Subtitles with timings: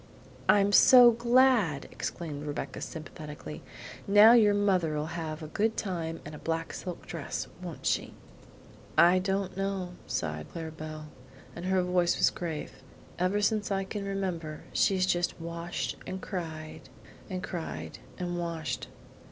[0.49, 3.61] "I'm so glad!" exclaimed Rebecca sympathetically.
[4.07, 8.15] "Now your mother'll have a good time and a black silk dress, won't she?"
[8.97, 11.09] "I don't know," sighed Clara Belle,
[11.55, 12.81] and her voice was grave.
[13.19, 16.89] "Ever since I can remember she's just washed and cried
[17.29, 18.87] and cried and washed.